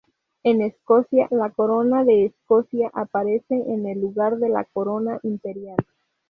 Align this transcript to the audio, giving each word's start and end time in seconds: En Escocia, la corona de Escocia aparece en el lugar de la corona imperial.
En 0.41 0.63
Escocia, 0.63 1.27
la 1.29 1.51
corona 1.51 2.03
de 2.03 2.25
Escocia 2.25 2.89
aparece 2.91 3.53
en 3.55 3.85
el 3.85 4.01
lugar 4.01 4.37
de 4.37 4.49
la 4.49 4.65
corona 4.65 5.19
imperial. 5.21 5.77